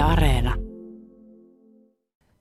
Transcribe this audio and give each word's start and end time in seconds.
Areena. 0.00 0.54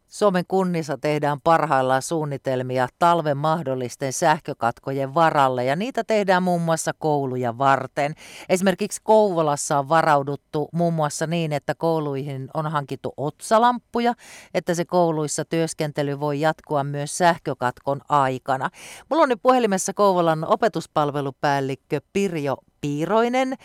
Suomen 0.08 0.44
kunnissa 0.48 0.98
tehdään 0.98 1.42
parhaillaan 1.42 2.02
suunnitelmia 2.02 2.88
talven 3.00 3.38
mahdollisten 3.38 4.14
sähkökatkojen 4.14 5.14
varalle 5.14 5.66
ja 5.66 5.76
niitä 5.76 6.04
tehdään 6.04 6.44
muun 6.44 6.62
muassa 6.62 6.92
kouluja 6.98 7.58
varten. 7.58 8.14
Esimerkiksi 8.50 9.02
Kouvolassa 9.04 9.80
on 9.80 9.90
varauduttu 9.90 10.70
muun 10.74 10.94
muassa 10.94 11.28
niin, 11.28 11.54
että 11.54 11.76
kouluihin 11.76 12.50
on 12.54 12.72
hankittu 12.72 13.14
otsalamppuja, 13.18 14.14
että 14.54 14.74
se 14.74 14.86
kouluissa 14.86 15.46
työskentely 15.46 16.20
voi 16.20 16.42
jatkua 16.42 16.84
myös 16.84 17.18
sähkökatkon 17.18 18.02
aikana. 18.10 18.70
Mulla 19.10 19.24
on 19.24 19.30
nyt 19.30 19.42
puhelimessa 19.42 19.94
Kouvolan 19.94 20.46
opetuspalvelupäällikkö 20.48 22.02
Pirjo 22.14 22.58
Piiroinen. 22.82 23.56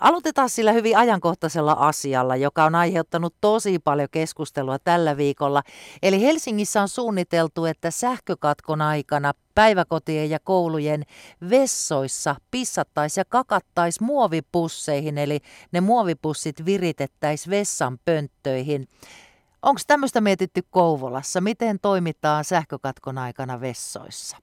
Aloitetaan 0.00 0.50
sillä 0.50 0.72
hyvin 0.72 0.96
ajankohtaisella 0.96 1.72
asialla, 1.72 2.36
joka 2.36 2.64
on 2.64 2.74
aiheuttanut 2.74 3.34
tosi 3.40 3.78
paljon 3.78 4.08
keskustelua 4.10 4.78
tällä 4.78 5.16
viikolla. 5.16 5.62
Eli 6.02 6.20
Helsingissä 6.20 6.82
on 6.82 6.88
suunniteltu, 6.88 7.64
että 7.64 7.90
sähkökatkon 7.90 8.82
aikana 8.82 9.32
päiväkotien 9.54 10.30
ja 10.30 10.38
koulujen 10.40 11.02
vessoissa 11.50 12.36
pissattaisiin 12.50 13.20
ja 13.20 13.24
kakattaisiin 13.28 14.06
muovipusseihin, 14.06 15.18
eli 15.18 15.40
ne 15.72 15.80
muovipussit 15.80 16.64
viritettäisiin 16.64 17.50
vessan 17.50 17.98
pönttöihin. 18.04 18.88
Onko 19.62 19.80
tämmöistä 19.86 20.20
mietitty 20.20 20.62
Kouvolassa? 20.70 21.40
Miten 21.40 21.78
toimitaan 21.82 22.44
sähkökatkon 22.44 23.18
aikana 23.18 23.60
vessoissa? 23.60 24.36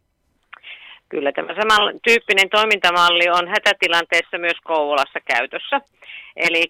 Kyllä 1.12 1.32
tämä 1.32 1.54
saman 1.56 2.00
tyyppinen 2.08 2.50
toimintamalli 2.50 3.30
on 3.30 3.48
hätätilanteessa 3.48 4.38
myös 4.38 4.60
Kouvolassa 4.64 5.20
käytössä. 5.26 5.82
Eli 6.36 6.64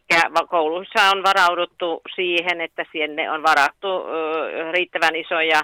kouluissa 0.49 1.09
on 1.15 1.23
varauduttu 1.23 2.01
siihen, 2.15 2.61
että 2.61 2.85
sinne 2.91 3.31
on 3.31 3.43
varattu 3.43 3.87
riittävän 4.71 5.15
isoja 5.15 5.61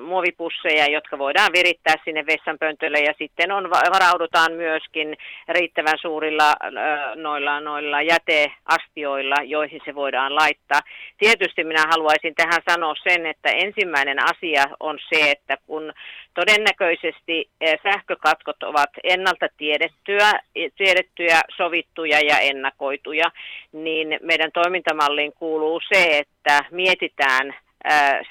muovipusseja, 0.00 0.86
jotka 0.86 1.18
voidaan 1.18 1.52
virittää 1.52 1.94
sinne 2.04 2.26
vessanpöntölle 2.26 2.98
ja 2.98 3.14
sitten 3.18 3.52
on, 3.52 3.70
varaudutaan 3.70 4.52
myöskin 4.52 5.16
riittävän 5.48 5.98
suurilla 6.00 6.54
noilla, 7.14 7.60
noilla 7.60 8.02
jäteastioilla, 8.02 9.36
joihin 9.44 9.80
se 9.84 9.94
voidaan 9.94 10.34
laittaa. 10.34 10.80
Tietysti 11.18 11.64
minä 11.64 11.84
haluaisin 11.90 12.34
tähän 12.34 12.62
sanoa 12.70 12.94
sen, 13.08 13.26
että 13.26 13.48
ensimmäinen 13.50 14.18
asia 14.24 14.64
on 14.80 14.98
se, 15.08 15.30
että 15.30 15.56
kun 15.66 15.92
todennäköisesti 16.34 17.48
sähkökatkot 17.82 18.62
ovat 18.62 18.90
ennalta 19.04 19.48
tiedettyä, 19.56 20.32
tiedettyä, 20.76 21.40
sovittuja 21.56 22.20
ja 22.20 22.38
ennakoituja, 22.38 23.30
niin 23.72 24.18
meidän 24.22 24.52
toimintamalliin 24.52 25.32
kuuluu 25.32 25.80
se, 25.92 26.18
että 26.18 26.64
mietitään 26.70 27.54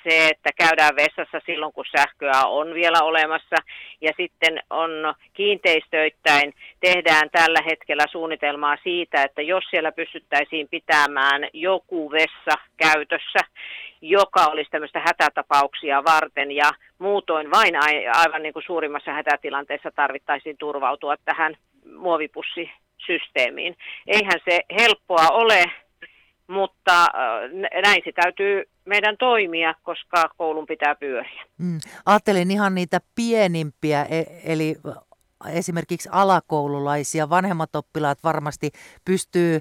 se, 0.03 0.27
että 0.27 0.49
käydään 0.57 0.95
vessassa 0.95 1.41
silloin, 1.45 1.73
kun 1.73 1.85
sähköä 1.97 2.41
on 2.45 2.73
vielä 2.73 2.99
olemassa. 3.01 3.55
Ja 4.01 4.11
sitten 4.17 4.59
on 4.69 4.91
kiinteistöittäin, 5.33 6.53
tehdään 6.79 7.29
tällä 7.31 7.59
hetkellä 7.65 8.05
suunnitelmaa 8.11 8.77
siitä, 8.83 9.23
että 9.23 9.41
jos 9.41 9.63
siellä 9.69 9.91
pystyttäisiin 9.91 10.67
pitämään 10.67 11.47
joku 11.53 12.11
vessa 12.11 12.57
käytössä, 12.77 13.39
joka 14.01 14.45
olisi 14.45 14.71
tämmöistä 14.71 14.99
hätätapauksia 14.99 16.03
varten 16.03 16.51
ja 16.51 16.71
muutoin 16.99 17.51
vain 17.51 17.75
aivan 18.13 18.43
niin 18.43 18.53
kuin 18.53 18.65
suurimmassa 18.65 19.11
hätätilanteessa 19.11 19.91
tarvittaisiin 19.91 20.57
turvautua 20.57 21.15
tähän 21.25 21.57
muovipussisysteemiin. 21.97 23.77
Eihän 24.07 24.39
se 24.49 24.59
helppoa 24.79 25.27
ole, 25.31 25.71
mutta 26.47 27.01
äh, 27.01 27.81
näin 27.81 28.01
se 28.05 28.11
täytyy 28.11 28.63
meidän 28.85 29.17
toimia, 29.17 29.73
koska 29.83 30.29
koulun 30.37 30.65
pitää 30.65 30.95
pyöriä. 30.95 31.45
Mm. 31.57 31.79
Ajattelin 32.05 32.51
ihan 32.51 32.75
niitä 32.75 32.99
pienimpiä, 33.15 34.05
e- 34.09 34.41
eli 34.43 34.75
esimerkiksi 35.49 36.09
alakoululaisia, 36.11 37.29
vanhemmat 37.29 37.75
oppilaat 37.75 38.23
varmasti 38.23 38.71
pystyy 39.05 39.59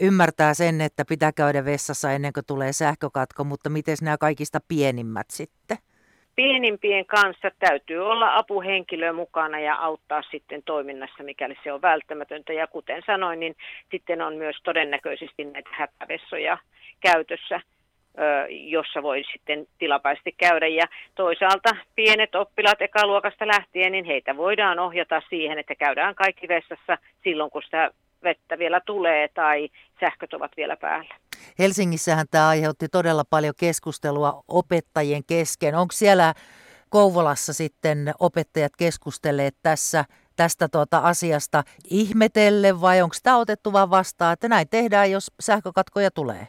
ymmärtää 0.00 0.54
sen, 0.54 0.80
että 0.80 1.04
pitää 1.04 1.32
käydä 1.32 1.64
vessassa 1.64 2.12
ennen 2.12 2.32
kuin 2.32 2.46
tulee 2.46 2.72
sähkökatko, 2.72 3.44
mutta 3.44 3.70
miten 3.70 3.96
nämä 4.02 4.18
kaikista 4.18 4.60
pienimmät 4.68 5.30
sitten? 5.30 5.78
Pienimpien 6.38 7.06
kanssa 7.06 7.50
täytyy 7.58 7.98
olla 7.98 8.36
apuhenkilö 8.36 9.12
mukana 9.12 9.60
ja 9.60 9.74
auttaa 9.74 10.22
sitten 10.30 10.62
toiminnassa, 10.62 11.22
mikäli 11.22 11.54
se 11.64 11.72
on 11.72 11.82
välttämätöntä. 11.82 12.52
Ja 12.52 12.66
kuten 12.66 13.02
sanoin, 13.06 13.40
niin 13.40 13.56
sitten 13.90 14.22
on 14.22 14.34
myös 14.34 14.56
todennäköisesti 14.64 15.44
näitä 15.44 15.70
hätävessoja 15.72 16.58
käytössä, 17.00 17.60
jossa 18.48 19.02
voi 19.02 19.22
sitten 19.32 19.66
tilapäisesti 19.78 20.34
käydä. 20.36 20.66
Ja 20.66 20.84
toisaalta 21.14 21.70
pienet 21.94 22.34
oppilaat 22.34 22.82
ekaluokasta 22.82 23.46
lähtien, 23.46 23.92
niin 23.92 24.04
heitä 24.04 24.36
voidaan 24.36 24.78
ohjata 24.78 25.22
siihen, 25.28 25.58
että 25.58 25.74
käydään 25.74 26.14
kaikki 26.14 26.48
vessassa 26.48 26.98
silloin, 27.24 27.50
kun 27.50 27.62
sitä 27.62 27.90
vettä 28.22 28.58
vielä 28.58 28.80
tulee 28.86 29.28
tai 29.28 29.68
sähköt 30.00 30.34
ovat 30.34 30.56
vielä 30.56 30.76
päällä. 30.76 31.14
Helsingissähän 31.58 32.26
tämä 32.30 32.48
aiheutti 32.48 32.88
todella 32.88 33.24
paljon 33.24 33.54
keskustelua 33.56 34.44
opettajien 34.48 35.24
kesken. 35.24 35.74
Onko 35.74 35.92
siellä 35.92 36.34
Kouvolassa 36.88 37.52
sitten 37.52 38.14
opettajat 38.18 38.72
keskustelleet 38.76 39.56
tässä 39.62 40.04
tästä 40.36 40.68
tuota 40.68 40.98
asiasta 40.98 41.64
ihmetelle 41.90 42.80
vai 42.80 43.02
onko 43.02 43.16
tämä 43.22 43.36
otettu 43.36 43.72
vaan 43.72 43.90
vastaan, 43.90 44.32
että 44.32 44.48
näin 44.48 44.68
tehdään, 44.68 45.10
jos 45.10 45.32
sähkökatkoja 45.40 46.10
tulee? 46.10 46.48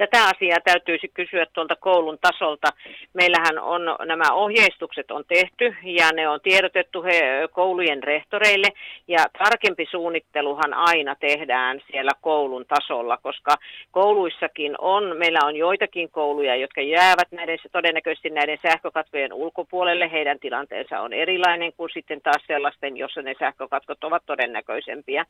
Tätä 0.00 0.24
asiaa 0.24 0.58
täytyisi 0.64 1.08
kysyä 1.14 1.46
tuolta 1.52 1.76
koulun 1.76 2.18
tasolta. 2.20 2.68
Meillähän 3.14 3.58
on 3.58 3.82
nämä 4.04 4.32
ohjeistukset 4.32 5.10
on 5.10 5.24
tehty 5.28 5.76
ja 5.82 6.12
ne 6.12 6.28
on 6.28 6.40
tiedotettu 6.40 7.02
he, 7.02 7.48
koulujen 7.52 8.02
rehtoreille 8.02 8.68
ja 9.08 9.18
tarkempi 9.38 9.86
suunnitteluhan 9.90 10.74
aina 10.74 11.14
tehdään 11.14 11.80
siellä 11.90 12.10
koulun 12.20 12.64
tasolla, 12.66 13.16
koska 13.16 13.54
kouluissakin 13.90 14.74
on, 14.78 15.16
meillä 15.16 15.38
on 15.44 15.56
joitakin 15.56 16.10
kouluja, 16.10 16.56
jotka 16.56 16.80
jäävät 16.80 17.32
näiden, 17.32 17.58
todennäköisesti 17.72 18.30
näiden 18.30 18.58
sähkökatkojen 18.62 19.32
ulkopuolelle. 19.32 20.12
Heidän 20.12 20.38
tilanteensa 20.38 21.00
on 21.00 21.12
erilainen 21.12 21.72
kuin 21.72 21.90
sitten 21.92 22.20
taas 22.20 22.42
sellaisten, 22.46 22.96
jossa 22.96 23.22
ne 23.22 23.34
sähkökatkot 23.38 24.04
ovat 24.04 24.22
todennäköisempiä. 24.26 25.24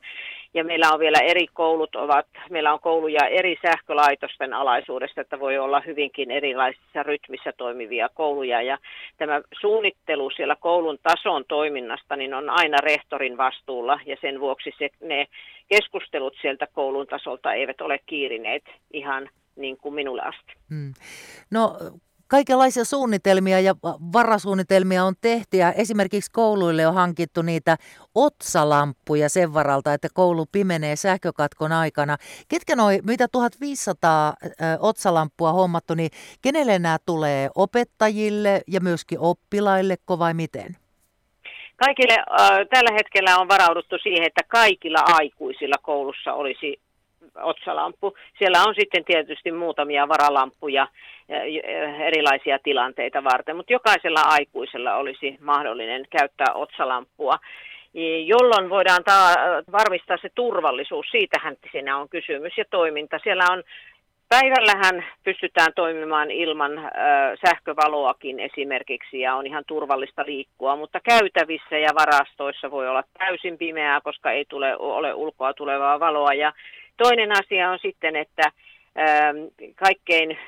Ja 0.54 0.64
meillä 0.64 0.92
on 0.92 1.00
vielä 1.00 1.19
eri 1.19 1.47
koulut, 1.52 1.97
ovat, 1.97 2.26
meillä 2.50 2.72
on 2.72 2.81
kouluja 2.81 3.26
eri 3.28 3.58
sähkölaitosten 3.62 4.59
alaisuudesta, 4.60 5.21
että 5.21 5.41
voi 5.41 5.59
olla 5.59 5.81
hyvinkin 5.81 6.31
erilaisissa 6.31 7.03
rytmissä 7.03 7.53
toimivia 7.56 8.09
kouluja. 8.15 8.62
Ja 8.62 8.78
tämä 9.19 9.41
suunnittelu 9.60 10.31
siellä 10.31 10.56
koulun 10.56 10.98
tason 11.03 11.44
toiminnasta 11.48 12.16
niin 12.16 12.34
on 12.34 12.50
aina 12.50 12.78
rehtorin 12.82 13.37
vastuulla 13.37 14.00
ja 14.06 14.16
sen 14.20 14.41
vuoksi 14.41 14.70
se, 14.78 14.91
ne 15.00 15.26
keskustelut 15.69 16.34
sieltä 16.43 16.66
koulun 16.66 17.06
tasolta 17.06 17.53
eivät 17.53 17.81
ole 17.81 17.99
kiirineet 18.06 18.65
ihan 18.93 19.28
niin 19.56 19.76
kuin 19.76 19.94
minulle 19.94 20.22
asti. 20.22 20.53
Hmm. 20.70 20.93
No 21.50 21.76
kaikenlaisia 22.30 22.84
suunnitelmia 22.84 23.60
ja 23.60 23.74
varasuunnitelmia 24.12 25.04
on 25.04 25.14
tehty 25.20 25.56
ja 25.56 25.72
esimerkiksi 25.72 26.30
kouluille 26.32 26.86
on 26.86 26.94
hankittu 26.94 27.42
niitä 27.42 27.76
otsalampuja 28.14 29.28
sen 29.28 29.54
varalta, 29.54 29.94
että 29.94 30.08
koulu 30.14 30.46
pimenee 30.52 30.96
sähkökatkon 30.96 31.72
aikana. 31.72 32.16
Ketkä 32.48 32.76
noin, 32.76 33.00
mitä 33.06 33.28
1500 33.32 34.34
otsalampua 34.80 35.52
hommattu, 35.52 35.94
niin 35.94 36.10
kenelle 36.42 36.78
nämä 36.78 36.96
tulee? 37.06 37.50
Opettajille 37.54 38.60
ja 38.66 38.80
myöskin 38.80 39.19
oppilaille 39.20 39.96
vai 40.19 40.34
miten? 40.34 40.76
Kaikille 41.76 42.16
äh, 42.19 42.50
tällä 42.70 42.92
hetkellä 42.92 43.38
on 43.38 43.48
varauduttu 43.48 43.96
siihen, 44.02 44.26
että 44.26 44.42
kaikilla 44.48 45.02
aikuisilla 45.06 45.76
koulussa 45.82 46.32
olisi 46.32 46.80
otsalampu. 47.34 48.14
Siellä 48.38 48.62
on 48.62 48.74
sitten 48.74 49.04
tietysti 49.04 49.52
muutamia 49.52 50.08
varalampuja 50.08 50.87
erilaisia 52.06 52.58
tilanteita 52.58 53.25
varten, 53.25 53.56
mutta 53.56 53.72
jokaisella 53.72 54.20
aikuisella 54.20 54.96
olisi 54.96 55.37
mahdollinen 55.40 56.05
käyttää 56.10 56.55
otsalampua 56.55 57.38
jolloin 58.25 58.70
voidaan 58.70 59.05
ta- 59.05 59.34
varmistaa 59.72 60.16
se 60.22 60.28
turvallisuus. 60.34 61.06
Siitähän 61.10 61.56
siinä 61.72 61.96
on 61.96 62.08
kysymys 62.08 62.58
ja 62.58 62.64
toiminta. 62.70 63.19
Siellä 63.22 63.44
on 63.50 63.62
Päivällähän 64.28 65.05
pystytään 65.25 65.72
toimimaan 65.75 66.31
ilman 66.31 66.78
ö, 66.78 66.90
sähkövaloakin 67.46 68.40
esimerkiksi 68.40 69.20
ja 69.20 69.34
on 69.34 69.46
ihan 69.46 69.64
turvallista 69.66 70.22
liikkua, 70.26 70.76
mutta 70.76 71.00
käytävissä 71.00 71.78
ja 71.78 71.88
varastoissa 71.94 72.70
voi 72.70 72.88
olla 72.88 73.02
täysin 73.19 73.58
pimeää, 73.58 74.00
koska 74.00 74.31
ei 74.31 74.44
tule, 74.49 74.76
ole 74.76 75.14
ulkoa 75.14 75.55
tulevaa 75.55 76.00
valoa. 76.00 76.34
Ja 76.34 76.52
toinen 77.02 77.32
asia 77.32 77.70
on 77.70 77.79
sitten, 77.82 78.17
että 78.17 78.43
ö, 78.47 79.02
kaikkein 79.75 80.38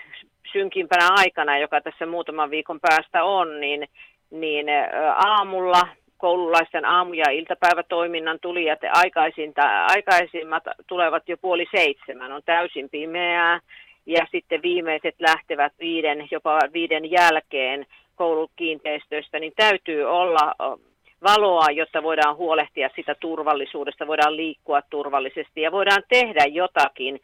synkimpänä 0.52 1.08
aikana, 1.10 1.58
joka 1.58 1.80
tässä 1.80 2.06
muutaman 2.06 2.50
viikon 2.50 2.80
päästä 2.80 3.24
on, 3.24 3.60
niin, 3.60 3.88
niin 4.30 4.66
aamulla 5.16 5.82
koululaisten 6.16 6.84
aamu- 6.84 7.12
ja 7.14 7.30
iltapäivätoiminnan 7.30 8.38
tulijat 8.42 8.78
aikaisinta, 8.92 9.62
aikaisimmat 9.86 10.62
tulevat 10.86 11.28
jo 11.28 11.36
puoli 11.36 11.66
seitsemän, 11.76 12.32
on 12.32 12.42
täysin 12.44 12.88
pimeää 12.90 13.60
ja 14.06 14.26
sitten 14.30 14.62
viimeiset 14.62 15.14
lähtevät 15.18 15.72
viiden, 15.80 16.28
jopa 16.30 16.58
viiden 16.72 17.10
jälkeen 17.10 17.86
koulukiinteistöistä, 18.14 19.38
niin 19.38 19.52
täytyy 19.56 20.04
olla 20.04 20.54
valoa, 21.22 21.66
jotta 21.70 22.02
voidaan 22.02 22.36
huolehtia 22.36 22.90
sitä 22.96 23.14
turvallisuudesta, 23.20 24.06
voidaan 24.06 24.36
liikkua 24.36 24.82
turvallisesti 24.90 25.60
ja 25.60 25.72
voidaan 25.72 26.02
tehdä 26.08 26.44
jotakin. 26.44 27.20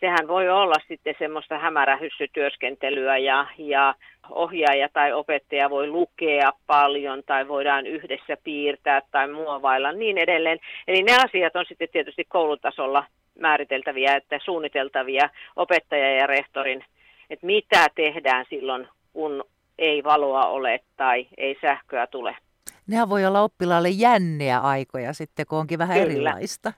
Sehän 0.00 0.28
voi 0.28 0.48
olla 0.48 0.74
sitten 0.88 1.14
semmoista 1.18 1.58
hämärähyssytyöskentelyä 1.58 3.18
ja, 3.18 3.46
ja 3.58 3.94
ohjaaja 4.30 4.88
tai 4.92 5.12
opettaja 5.12 5.70
voi 5.70 5.86
lukea 5.86 6.52
paljon 6.66 7.22
tai 7.26 7.48
voidaan 7.48 7.86
yhdessä 7.86 8.36
piirtää 8.44 9.02
tai 9.10 9.28
muovailla 9.32 9.92
niin 9.92 10.18
edelleen. 10.18 10.58
Eli 10.88 11.02
ne 11.02 11.12
asiat 11.24 11.56
on 11.56 11.64
sitten 11.68 11.88
tietysti 11.92 12.24
koulutasolla 12.24 13.04
määriteltäviä, 13.38 14.16
että 14.16 14.38
suunniteltavia 14.44 15.28
opettaja 15.56 16.14
ja 16.14 16.26
rehtorin, 16.26 16.84
että 17.30 17.46
mitä 17.46 17.86
tehdään 17.94 18.44
silloin, 18.50 18.88
kun 19.12 19.44
ei 19.78 20.04
valoa 20.04 20.46
ole 20.46 20.80
tai 20.96 21.26
ei 21.38 21.58
sähköä 21.60 22.06
tule. 22.06 22.36
Nehän 22.86 23.08
voi 23.08 23.26
olla 23.26 23.42
oppilaalle 23.42 23.88
jänniä 23.88 24.58
aikoja 24.58 25.12
sitten, 25.12 25.46
kun 25.46 25.58
onkin 25.58 25.78
vähän 25.78 25.98
Kyllä. 25.98 26.12
erilaista. 26.12 26.72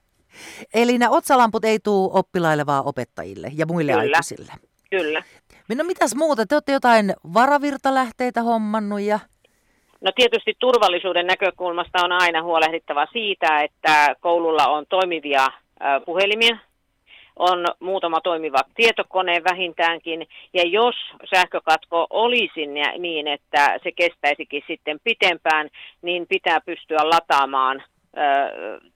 Eli 0.75 0.99
nämä 0.99 1.11
otsalamput 1.11 1.65
ei 1.65 1.79
tule 1.79 2.11
oppilaille, 2.13 2.67
vaan 2.67 2.87
opettajille 2.87 3.51
ja 3.55 3.67
muille 3.67 3.93
Kyllä. 3.93 4.03
aikuisille. 4.03 4.53
Kyllä. 4.91 5.23
No 5.75 5.85
mitäs 5.85 6.15
muuta? 6.15 6.47
Te 6.47 6.55
olette 6.55 6.73
jotain 6.73 7.15
varavirtalähteitä 7.35 8.43
hommannut 8.43 9.01
ja... 9.01 9.19
No 10.01 10.13
tietysti 10.17 10.55
turvallisuuden 10.59 11.27
näkökulmasta 11.27 12.05
on 12.05 12.13
aina 12.13 12.43
huolehdittava 12.43 13.07
siitä, 13.13 13.63
että 13.63 14.17
koululla 14.21 14.67
on 14.67 14.87
toimivia 14.89 15.47
puhelimia, 16.07 16.59
on 17.39 17.65
muutama 17.81 18.21
toimiva 18.21 18.59
tietokone 18.75 19.43
vähintäänkin, 19.45 20.27
ja 20.55 20.63
jos 20.67 20.95
sähkökatko 21.35 22.07
olisi 22.11 22.67
niin, 22.99 23.29
että 23.29 23.79
se 23.83 23.93
kestäisikin 23.93 24.63
sitten 24.67 24.99
pitempään, 25.05 25.69
niin 26.03 26.27
pitää 26.27 26.61
pystyä 26.61 26.99
lataamaan 27.03 27.83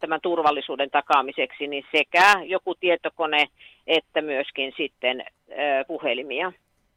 tämän 0.00 0.20
turvallisuuden 0.22 0.90
takaamiseksi 0.90 1.66
niin 1.66 1.84
sekä 1.96 2.34
joku 2.44 2.74
tietokone 2.74 3.46
että 3.86 4.22
myöskin 4.22 4.72
sitten 4.76 5.24
puhelimia. 5.86 6.52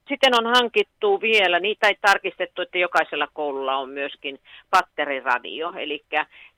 Sitten 0.10 0.36
on 0.36 0.46
hankittu 0.46 1.22
vielä, 1.22 1.60
niitä 1.60 1.88
ei 1.88 1.98
tarkistettu, 2.02 2.62
että 2.62 2.78
jokaisella 2.78 3.28
koululla 3.34 3.76
on 3.76 3.90
myöskin 3.90 4.40
patteriradio, 4.70 5.74
eli 5.78 6.06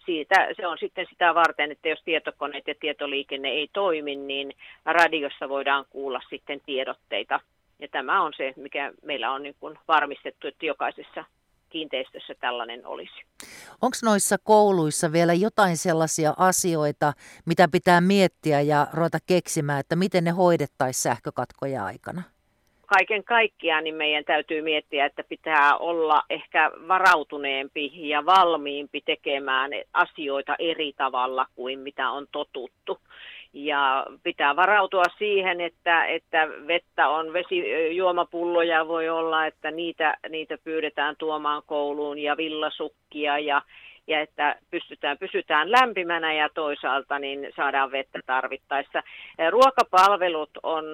siitä, 0.06 0.48
se 0.56 0.68
on 0.68 0.78
sitten 0.80 1.08
sitä 1.10 1.36
varten, 1.36 1.72
että 1.72 1.90
jos 1.90 2.02
tietokoneet 2.06 2.68
ja 2.68 2.76
tietoliikenne 2.80 3.50
ei 3.50 3.70
toimi, 3.74 4.16
niin 4.16 4.54
radiossa 4.86 5.50
voidaan 5.50 5.86
kuulla 5.90 6.22
sitten 6.30 6.62
tiedotteita. 6.66 7.40
Ja 7.80 7.88
tämä 7.88 8.24
on 8.24 8.34
se, 8.38 8.54
mikä 8.56 8.94
meillä 9.04 9.32
on 9.32 9.44
niin 9.44 9.56
kuin 9.60 9.80
varmistettu, 9.88 10.48
että 10.48 10.66
jokaisessa 10.66 11.26
kiinteistössä 11.70 12.36
tällainen 12.40 12.86
olisi. 12.86 13.24
Onko 13.82 13.98
noissa 14.04 14.38
kouluissa 14.44 15.12
vielä 15.12 15.34
jotain 15.34 15.78
sellaisia 15.78 16.34
asioita, 16.38 17.14
mitä 17.46 17.68
pitää 17.72 18.02
miettiä 18.02 18.62
ja 18.62 18.88
ruveta 18.94 19.18
keksimään, 19.26 19.80
että 19.80 19.96
miten 19.96 20.24
ne 20.24 20.32
hoidettaisiin 20.32 21.02
sähkökatkoja 21.02 21.86
aikana? 21.86 22.22
Kaiken 22.88 23.24
kaikkiaan 23.24 23.84
niin 23.84 23.96
meidän 23.96 24.24
täytyy 24.24 24.62
miettiä, 24.62 25.06
että 25.06 25.24
pitää 25.24 25.78
olla 25.78 26.24
ehkä 26.30 26.72
varautuneempi 26.88 27.92
ja 27.94 28.26
valmiimpi 28.26 29.02
tekemään 29.06 29.72
asioita 29.94 30.56
eri 30.60 30.94
tavalla 30.98 31.46
kuin 31.56 31.80
mitä 31.80 32.10
on 32.10 32.28
totuttu. 32.32 33.00
Ja 33.54 34.06
pitää 34.24 34.56
varautua 34.56 35.04
siihen, 35.18 35.62
että, 35.62 36.06
että 36.06 36.48
vettä 36.68 37.10
on, 37.10 37.34
vesijuomapulloja 37.34 38.88
voi 38.88 39.10
olla, 39.10 39.46
että 39.46 39.72
niitä, 39.72 40.18
niitä 40.30 40.58
pyydetään 40.64 41.16
tuomaan 41.18 41.62
kouluun 41.66 42.20
ja 42.20 42.38
villasukkia 42.38 43.40
ja 43.40 43.62
ja 44.08 44.22
että 44.22 44.56
pystytään, 44.72 45.18
pysytään 45.18 45.72
lämpimänä 45.72 46.34
ja 46.34 46.50
toisaalta 46.54 47.20
niin 47.20 47.50
saadaan 47.56 47.92
vettä 47.92 48.20
tarvittaessa. 48.26 49.04
Ruokapalvelut 49.50 50.50
on 50.64 50.86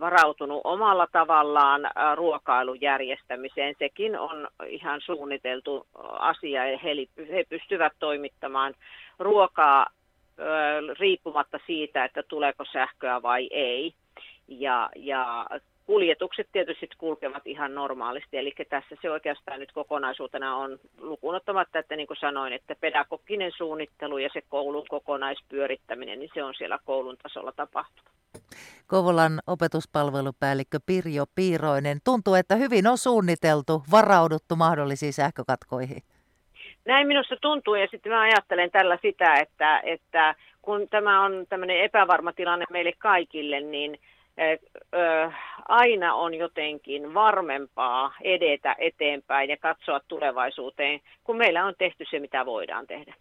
varautunut 0.00 0.60
omalla 0.64 1.06
tavallaan 1.12 1.90
ruokailun 2.14 2.80
järjestämiseen. 2.80 3.74
Sekin 3.78 4.18
on 4.18 4.48
ihan 4.66 5.00
suunniteltu 5.00 5.86
asia 6.18 6.62
he, 6.62 6.94
he 7.32 7.44
pystyvät 7.48 7.92
toimittamaan 7.98 8.74
ruokaa 9.18 9.86
riippumatta 10.98 11.58
siitä, 11.66 12.04
että 12.04 12.22
tuleeko 12.22 12.64
sähköä 12.64 13.22
vai 13.22 13.48
ei. 13.50 13.94
Ja, 14.48 14.90
ja 14.96 15.46
kuljetukset 15.86 16.48
tietysti 16.52 16.88
kulkevat 16.98 17.46
ihan 17.46 17.74
normaalisti, 17.74 18.38
eli 18.38 18.54
tässä 18.68 18.96
se 19.02 19.10
oikeastaan 19.10 19.60
nyt 19.60 19.72
kokonaisuutena 19.72 20.56
on 20.56 20.78
lukuun 20.98 21.34
ottamatta, 21.34 21.78
että 21.78 21.96
niin 21.96 22.06
kuin 22.06 22.16
sanoin, 22.16 22.52
että 22.52 22.74
pedagoginen 22.80 23.52
suunnittelu 23.56 24.18
ja 24.18 24.28
se 24.32 24.42
koulun 24.48 24.86
kokonaispyörittäminen, 24.88 26.18
niin 26.18 26.30
se 26.34 26.44
on 26.44 26.54
siellä 26.54 26.78
koulun 26.84 27.16
tasolla 27.22 27.52
tapahtunut. 27.52 28.10
Kovolan 28.86 29.40
opetuspalvelupäällikkö 29.46 30.78
Pirjo 30.86 31.24
Piiroinen. 31.34 31.98
Tuntuu, 32.04 32.34
että 32.34 32.56
hyvin 32.56 32.86
on 32.86 32.98
suunniteltu, 32.98 33.82
varauduttu 33.90 34.56
mahdollisiin 34.56 35.12
sähkökatkoihin. 35.12 36.02
Näin 36.84 37.06
minusta 37.06 37.36
tuntuu 37.40 37.74
ja 37.74 37.86
sitten 37.90 38.12
mä 38.12 38.20
ajattelen 38.20 38.70
tällä 38.70 38.98
sitä, 39.02 39.34
että, 39.34 39.80
että 39.84 40.34
kun 40.62 40.88
tämä 40.88 41.24
on 41.24 41.46
tämmöinen 41.48 41.80
epävarma 41.80 42.32
tilanne 42.32 42.64
meille 42.70 42.92
kaikille, 42.98 43.60
niin 43.60 43.98
aina 45.68 46.14
on 46.14 46.34
jotenkin 46.34 47.14
varmempaa 47.14 48.14
edetä 48.20 48.76
eteenpäin 48.78 49.50
ja 49.50 49.56
katsoa 49.56 50.00
tulevaisuuteen, 50.08 51.00
kun 51.24 51.36
meillä 51.36 51.64
on 51.64 51.74
tehty 51.78 52.04
se, 52.10 52.18
mitä 52.18 52.46
voidaan 52.46 52.86
tehdä. 52.86 53.14